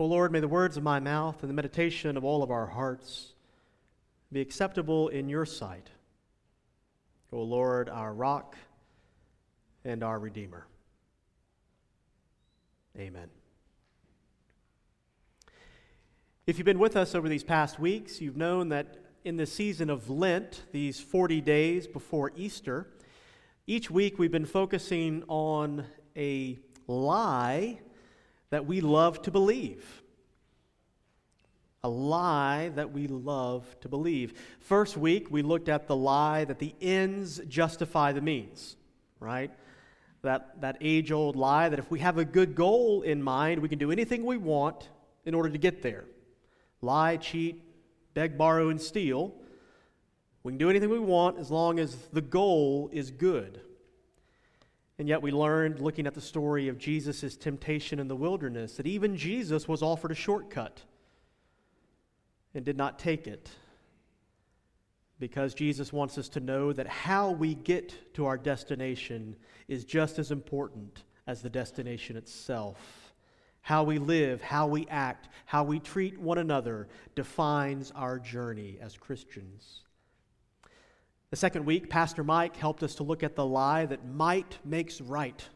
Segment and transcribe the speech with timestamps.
[0.00, 2.64] O Lord, may the words of my mouth and the meditation of all of our
[2.64, 3.34] hearts
[4.32, 5.90] be acceptable in your sight.
[7.30, 8.56] O Lord, our rock
[9.84, 10.66] and our Redeemer.
[12.98, 13.28] Amen.
[16.46, 19.90] If you've been with us over these past weeks, you've known that in the season
[19.90, 22.88] of Lent, these 40 days before Easter,
[23.66, 25.84] each week we've been focusing on
[26.16, 27.80] a lie
[28.50, 30.02] that we love to believe.
[31.82, 34.34] A lie that we love to believe.
[34.60, 38.76] First week, we looked at the lie that the ends justify the means,
[39.18, 39.50] right?
[40.22, 43.68] That, that age old lie that if we have a good goal in mind, we
[43.68, 44.90] can do anything we want
[45.24, 46.04] in order to get there.
[46.82, 47.62] Lie, cheat,
[48.12, 49.32] beg, borrow, and steal.
[50.42, 53.60] We can do anything we want as long as the goal is good.
[55.00, 58.86] And yet, we learned, looking at the story of Jesus' temptation in the wilderness, that
[58.86, 60.82] even Jesus was offered a shortcut
[62.54, 63.48] and did not take it.
[65.18, 69.36] Because Jesus wants us to know that how we get to our destination
[69.68, 73.14] is just as important as the destination itself.
[73.62, 78.98] How we live, how we act, how we treat one another defines our journey as
[78.98, 79.80] Christians.
[81.30, 85.00] The second week, Pastor Mike helped us to look at the lie that might makes
[85.00, 85.48] right.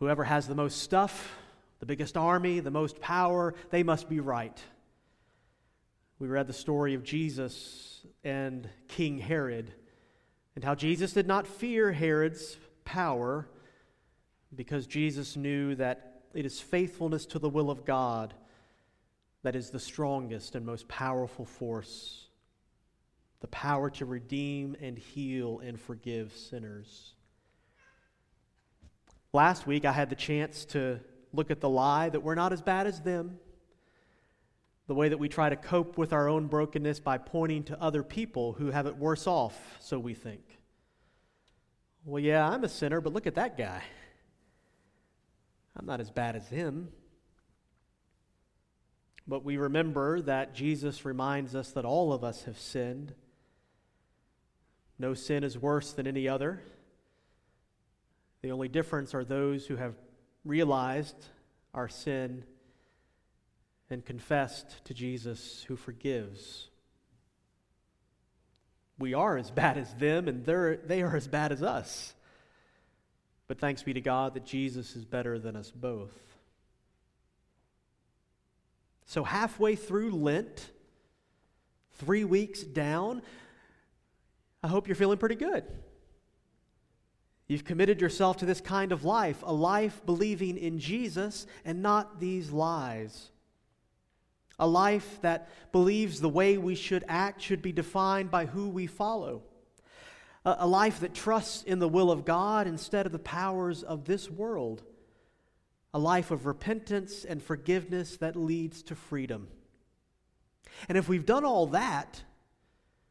[0.00, 1.34] Whoever has the most stuff,
[1.80, 4.62] the biggest army, the most power, they must be right.
[6.18, 9.72] We read the story of Jesus and King Herod
[10.54, 13.48] and how Jesus did not fear Herod's power
[14.54, 18.34] because Jesus knew that it is faithfulness to the will of God
[19.42, 22.23] that is the strongest and most powerful force
[23.44, 27.12] the power to redeem and heal and forgive sinners.
[29.34, 30.98] Last week, I had the chance to
[31.30, 33.38] look at the lie that we're not as bad as them.
[34.86, 38.02] The way that we try to cope with our own brokenness by pointing to other
[38.02, 40.40] people who have it worse off, so we think.
[42.06, 43.82] Well, yeah, I'm a sinner, but look at that guy.
[45.76, 46.88] I'm not as bad as him.
[49.28, 53.12] But we remember that Jesus reminds us that all of us have sinned
[54.98, 56.62] no sin is worse than any other.
[58.42, 59.94] The only difference are those who have
[60.44, 61.16] realized
[61.72, 62.44] our sin
[63.90, 66.68] and confessed to Jesus who forgives.
[68.98, 72.14] We are as bad as them, and they are as bad as us.
[73.48, 76.14] But thanks be to God that Jesus is better than us both.
[79.06, 80.70] So, halfway through Lent,
[81.98, 83.22] three weeks down,
[84.64, 85.62] I hope you're feeling pretty good.
[87.48, 92.18] You've committed yourself to this kind of life, a life believing in Jesus and not
[92.18, 93.30] these lies.
[94.58, 98.86] A life that believes the way we should act should be defined by who we
[98.86, 99.42] follow.
[100.46, 104.06] A, a life that trusts in the will of God instead of the powers of
[104.06, 104.82] this world.
[105.92, 109.48] A life of repentance and forgiveness that leads to freedom.
[110.88, 112.22] And if we've done all that,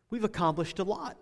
[0.09, 1.15] we've accomplished a lot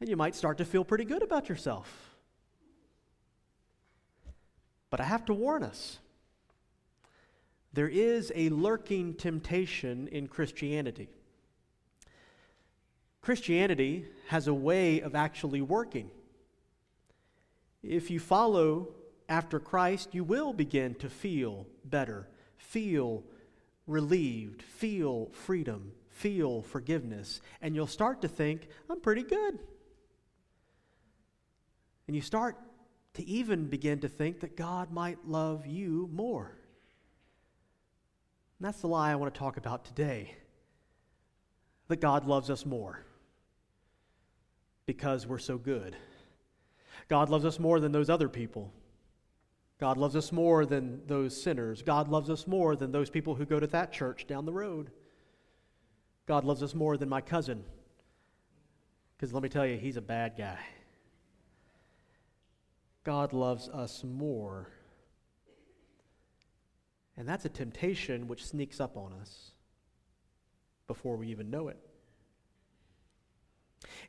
[0.00, 2.16] and you might start to feel pretty good about yourself.
[4.90, 5.98] But I have to warn us
[7.72, 11.08] there is a lurking temptation in Christianity.
[13.20, 16.10] Christianity has a way of actually working.
[17.82, 18.88] If you follow
[19.28, 22.26] after Christ, you will begin to feel better,
[22.56, 23.22] feel
[23.86, 29.58] relieved, feel freedom, feel forgiveness, and you'll start to think, I'm pretty good.
[32.08, 32.56] And you start
[33.14, 36.56] to even begin to think that God might love you more.
[38.58, 40.34] And that's the lie I want to talk about today
[41.86, 43.04] that God loves us more
[44.86, 45.96] because we're so good.
[47.08, 48.72] God loves us more than those other people.
[49.78, 51.82] God loves us more than those sinners.
[51.82, 54.90] God loves us more than those people who go to that church down the road.
[56.26, 57.64] God loves us more than my cousin.
[59.16, 60.58] Because let me tell you, he's a bad guy.
[63.08, 64.68] God loves us more.
[67.16, 69.52] And that's a temptation which sneaks up on us
[70.86, 71.78] before we even know it.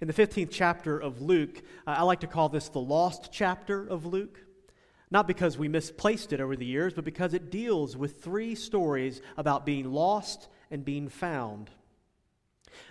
[0.01, 3.87] In the 15th chapter of Luke, uh, I like to call this the lost chapter
[3.87, 4.37] of Luke.
[5.09, 9.21] Not because we misplaced it over the years, but because it deals with three stories
[9.37, 11.69] about being lost and being found.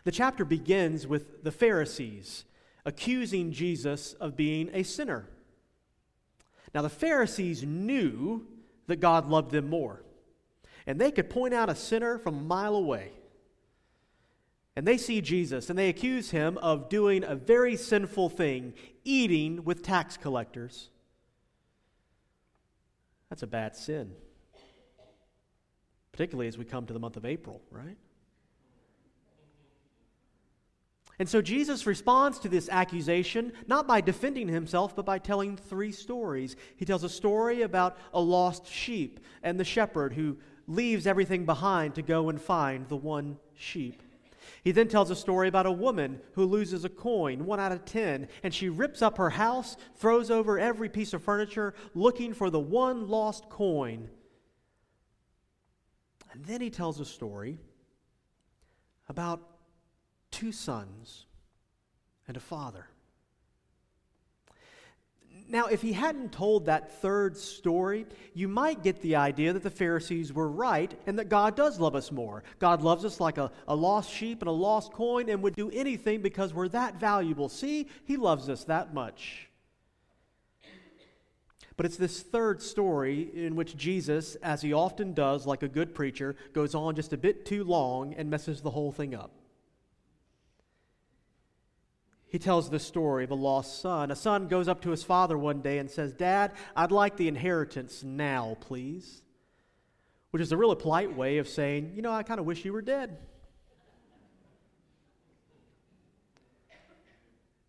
[0.05, 2.47] The chapter begins with the Pharisees
[2.87, 5.29] accusing Jesus of being a sinner.
[6.75, 8.47] Now, the Pharisees knew
[8.87, 10.03] that God loved them more.
[10.87, 13.13] And they could point out a sinner from a mile away.
[14.75, 18.75] And they see Jesus and they accuse him of doing a very sinful thing,
[19.05, 20.91] eating with tax collectors.
[23.29, 24.13] That's a bad sin.
[26.13, 27.97] Particularly as we come to the month of April, right?
[31.19, 35.91] And so Jesus responds to this accusation not by defending himself, but by telling three
[35.91, 36.55] stories.
[36.77, 40.37] He tells a story about a lost sheep and the shepherd who
[40.69, 44.03] leaves everything behind to go and find the one sheep.
[44.63, 47.85] He then tells a story about a woman who loses a coin, one out of
[47.85, 52.51] ten, and she rips up her house, throws over every piece of furniture, looking for
[52.51, 54.09] the one lost coin.
[56.33, 57.59] And then he tells a story
[59.09, 59.48] about
[60.31, 61.27] two sons
[62.27, 62.87] and a father.
[65.51, 68.05] Now, if he hadn't told that third story,
[68.35, 71.95] you might get the idea that the Pharisees were right and that God does love
[71.95, 72.45] us more.
[72.59, 75.71] God loves us like a, a lost sheep and a lost coin and would do
[75.71, 77.49] anything because we're that valuable.
[77.49, 79.49] See, he loves us that much.
[81.79, 85.95] But it's this third story in which Jesus, as he often does, like a good
[85.95, 89.38] preacher, goes on just a bit too long and messes the whole thing up
[92.29, 94.11] he tells the story of a lost son.
[94.11, 97.27] A son goes up to his father one day and says, Dad, I'd like the
[97.27, 99.23] inheritance now, please.
[100.31, 102.75] Which is a really polite way of saying, You know, I kind of wish you
[102.75, 103.17] were dead.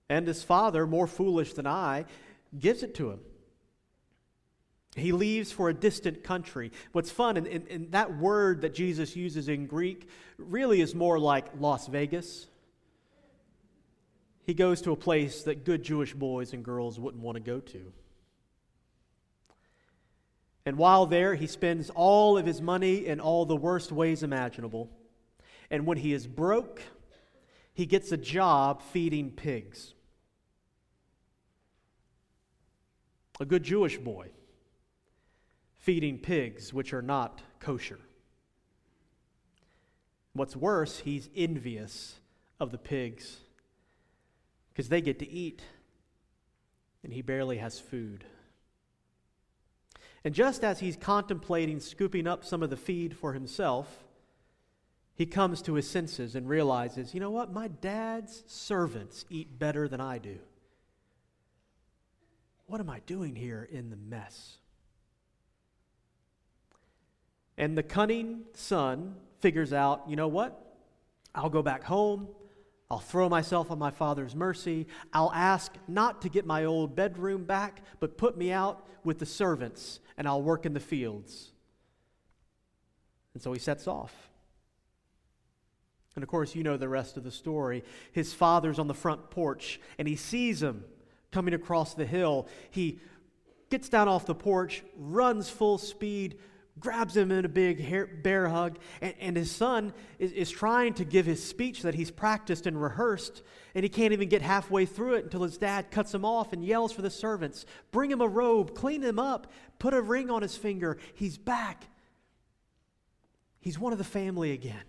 [0.09, 2.05] And his father, more foolish than I,
[2.57, 3.19] gives it to him.
[4.95, 6.71] He leaves for a distant country.
[6.91, 11.19] What's fun, and, and, and that word that Jesus uses in Greek really is more
[11.19, 12.47] like Las Vegas
[14.50, 17.60] he goes to a place that good Jewish boys and girls wouldn't want to go
[17.60, 17.94] to.
[20.66, 24.90] And while there, he spends all of his money in all the worst ways imaginable.
[25.69, 26.81] And when he is broke,
[27.75, 29.94] he gets a job feeding pigs.
[33.40, 34.30] A good Jewish boy
[35.75, 38.00] feeding pigs, which are not kosher.
[40.34, 42.16] What's worse, he's envious
[42.60, 43.42] of the pigs
[44.79, 45.61] because they get to eat,
[47.03, 48.23] and he barely has food.
[50.23, 54.05] And just as he's contemplating scooping up some of the feed for himself,
[55.15, 57.51] he comes to his senses and realizes, you know what?
[57.51, 60.39] My dad's servants eat better than I do.
[62.67, 64.59] What am I doing here in the mess?
[67.57, 70.57] And the cunning son figures out, you know what?
[71.35, 72.29] I'll go back home.
[72.91, 74.88] I'll throw myself on my father's mercy.
[75.13, 79.25] I'll ask not to get my old bedroom back, but put me out with the
[79.25, 81.51] servants, and I'll work in the fields.
[83.33, 84.31] And so he sets off.
[86.15, 87.83] And of course, you know the rest of the story.
[88.12, 90.83] His father's on the front porch, and he sees him
[91.31, 92.47] coming across the hill.
[92.71, 93.00] He
[93.69, 96.39] gets down off the porch, runs full speed,
[96.79, 100.93] grabs him in a big hair, bear hug, and, and his son is, is trying
[100.95, 103.41] to give his speech that he's practiced and rehearsed,
[103.75, 106.63] and he can't even get halfway through it until his dad cuts him off and
[106.63, 110.41] yells for the servants Bring him a robe, clean him up, put a ring on
[110.41, 110.97] his finger.
[111.15, 111.85] He's back.
[113.59, 114.83] He's one of the family again.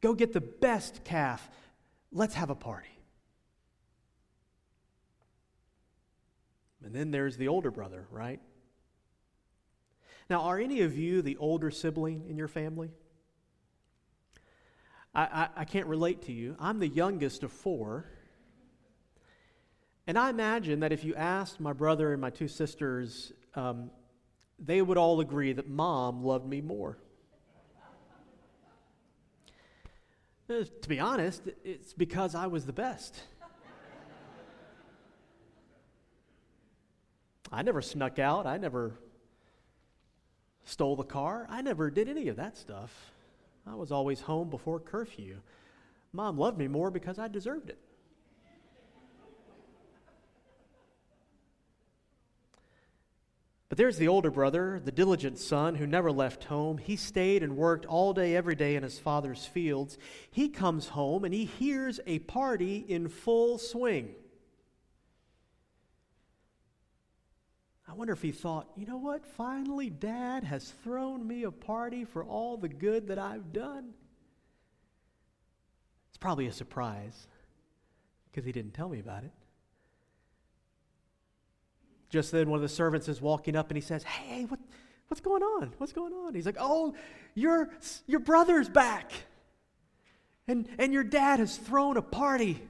[0.00, 1.48] Go get the best calf.
[2.12, 2.88] Let's have a party.
[6.84, 8.40] And then there's the older brother, right?
[10.30, 12.90] Now, are any of you the older sibling in your family?
[15.14, 16.54] I, I, I, can't relate to you.
[16.58, 18.04] I'm the youngest of four.
[20.06, 23.90] And I imagine that if you asked my brother and my two sisters, um,
[24.58, 26.98] they would all agree that mom loved me more.
[30.50, 33.18] Uh, to be honest, it's because I was the best.
[37.50, 38.46] I never snuck out.
[38.46, 38.98] I never
[40.68, 41.46] stole the car.
[41.48, 43.12] I never did any of that stuff.
[43.66, 45.38] I was always home before curfew.
[46.12, 47.78] Mom loved me more because I deserved it.
[53.68, 56.78] But there's the older brother, the diligent son who never left home.
[56.78, 59.98] He stayed and worked all day, every day in his father's fields.
[60.30, 64.14] He comes home and he hears a party in full swing.
[67.88, 69.24] I wonder if he thought, you know what?
[69.24, 73.94] Finally, dad has thrown me a party for all the good that I've done.
[76.10, 77.26] It's probably a surprise
[78.30, 79.32] because he didn't tell me about it.
[82.10, 84.60] Just then, one of the servants is walking up and he says, Hey, what,
[85.08, 85.72] what's going on?
[85.78, 86.34] What's going on?
[86.34, 86.94] He's like, Oh,
[87.34, 87.70] your,
[88.06, 89.12] your brother's back.
[90.46, 92.60] And, and your dad has thrown a party.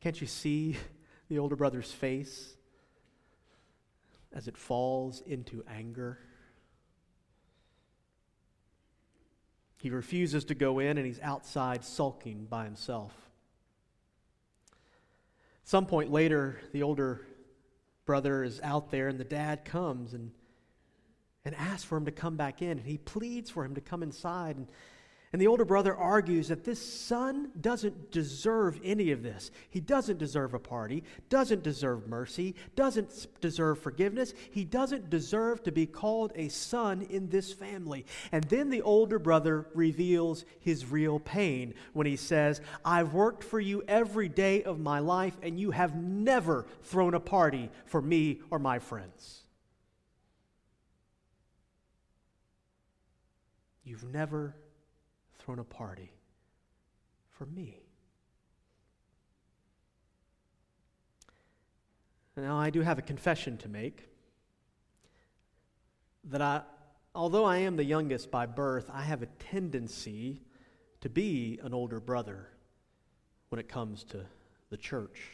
[0.00, 0.76] Can't you see
[1.28, 2.54] the older brother's face
[4.32, 6.18] as it falls into anger?
[9.80, 13.12] He refuses to go in and he's outside sulking by himself.
[15.64, 17.20] Some point later, the older
[18.06, 20.32] brother is out there and the dad comes and,
[21.44, 22.70] and asks for him to come back in.
[22.70, 24.56] And he pleads for him to come inside.
[24.56, 24.66] And
[25.32, 29.50] and the older brother argues that this son doesn't deserve any of this.
[29.68, 34.32] He doesn't deserve a party, doesn't deserve mercy, doesn't deserve forgiveness.
[34.50, 38.06] He doesn't deserve to be called a son in this family.
[38.32, 43.60] And then the older brother reveals his real pain when he says, I've worked for
[43.60, 48.40] you every day of my life, and you have never thrown a party for me
[48.50, 49.42] or my friends.
[53.84, 54.54] You've never
[55.48, 56.12] thrown a party
[57.30, 57.80] for me.
[62.36, 64.10] Now, I do have a confession to make
[66.24, 66.60] that I,
[67.14, 70.42] although I am the youngest by birth, I have a tendency
[71.00, 72.50] to be an older brother
[73.48, 74.26] when it comes to
[74.68, 75.30] the church.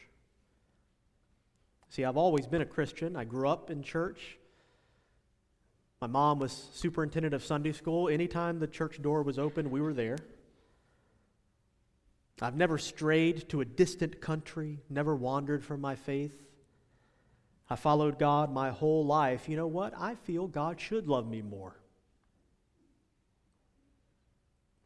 [1.88, 3.16] See, I've always been a Christian.
[3.16, 4.38] I grew up in church.
[6.04, 8.10] My mom was superintendent of Sunday school.
[8.10, 10.18] Anytime the church door was open, we were there.
[12.42, 16.42] I've never strayed to a distant country, never wandered from my faith.
[17.70, 19.48] I followed God my whole life.
[19.48, 19.94] You know what?
[19.96, 21.74] I feel God should love me more.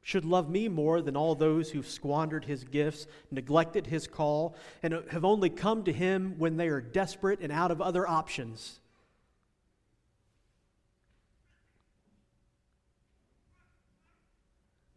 [0.00, 5.02] Should love me more than all those who've squandered his gifts, neglected his call, and
[5.10, 8.78] have only come to him when they are desperate and out of other options.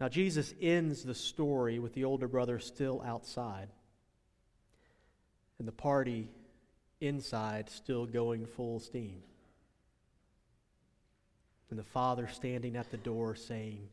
[0.01, 3.67] Now, Jesus ends the story with the older brother still outside
[5.59, 6.27] and the party
[7.01, 9.21] inside still going full steam.
[11.69, 13.89] And the father standing at the door saying,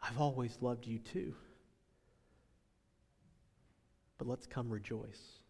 [0.00, 1.34] I've always loved you too.
[4.18, 5.40] But let's come rejoice.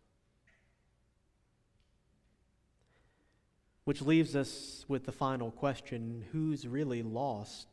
[3.84, 7.68] Which leaves us with the final question who's really lost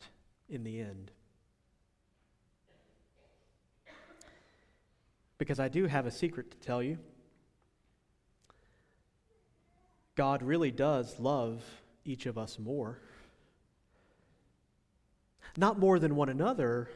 [0.50, 1.10] in the end?
[5.42, 7.00] Because I do have a secret to tell you.
[10.14, 11.64] God really does love
[12.06, 13.00] each of us more.
[15.58, 16.92] Not more than one another.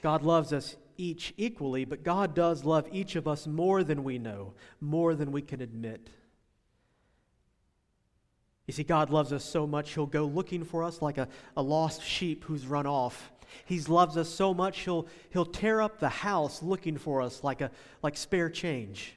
[0.00, 4.18] God loves us each equally, but God does love each of us more than we
[4.18, 6.08] know, more than we can admit.
[8.66, 11.28] You see, God loves us so much, He'll go looking for us like a,
[11.58, 13.30] a lost sheep who's run off.
[13.64, 17.60] He loves us so much, he'll, he'll tear up the house looking for us like,
[17.60, 17.70] a,
[18.02, 19.14] like spare change.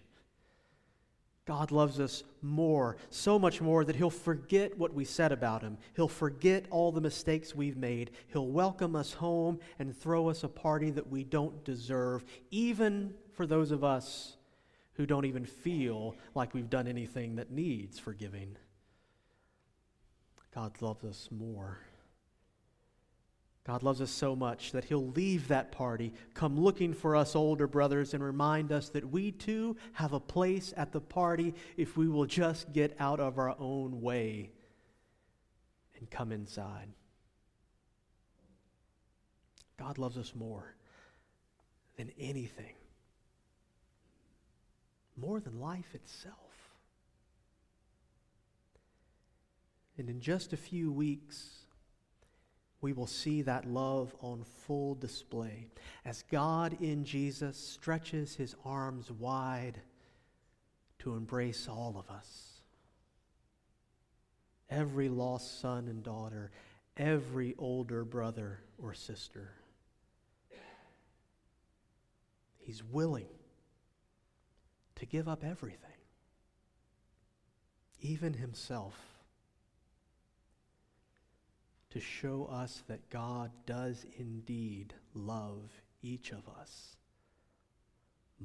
[1.46, 5.78] God loves us more, so much more that He'll forget what we said about Him.
[5.96, 8.12] He'll forget all the mistakes we've made.
[8.28, 13.46] He'll welcome us home and throw us a party that we don't deserve, even for
[13.46, 14.38] those of us
[14.94, 18.58] who don't even feel like we've done anything that needs forgiving.
[20.54, 21.80] God loves us more.
[23.66, 27.66] God loves us so much that He'll leave that party, come looking for us older
[27.66, 32.08] brothers, and remind us that we too have a place at the party if we
[32.08, 34.52] will just get out of our own way
[35.98, 36.90] and come inside.
[39.78, 40.76] God loves us more
[41.98, 42.76] than anything,
[45.18, 46.36] more than life itself.
[49.98, 51.65] And in just a few weeks,
[52.86, 55.66] we will see that love on full display
[56.06, 59.82] as God in Jesus stretches his arms wide
[61.00, 62.62] to embrace all of us.
[64.70, 66.52] Every lost son and daughter,
[66.96, 69.50] every older brother or sister.
[72.60, 73.30] He's willing
[74.98, 75.90] to give up everything,
[78.00, 79.15] even himself
[81.96, 85.72] to show us that God does indeed love
[86.04, 86.98] each of us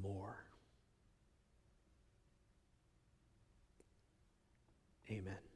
[0.00, 0.36] more.
[5.10, 5.49] Amen.